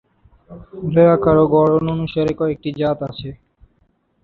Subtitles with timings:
[0.67, 3.29] ফুলের আকার ও গড়ন অনুসারে কয়েকটি জাত আছে।